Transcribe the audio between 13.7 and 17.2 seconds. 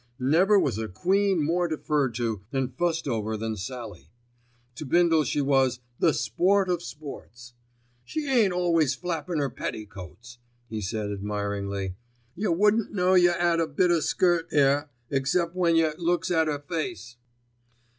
o' skirt 'ere except when yer looks at 'er face."